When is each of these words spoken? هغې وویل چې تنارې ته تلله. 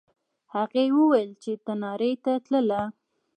هغې 0.53 0.85
وویل 0.97 1.29
چې 1.43 1.51
تنارې 1.65 2.11
ته 2.23 2.33
تلله. 2.45 2.81